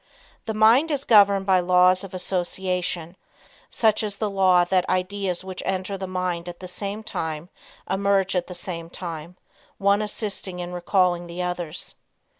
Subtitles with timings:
[0.47, 3.15] The mind is governed by laws of association,
[3.69, 7.49] such as the law that ideas which enter the mind at the same time
[7.87, 9.37] emerge at the same time,
[9.77, 11.93] one assisting in recalling the others.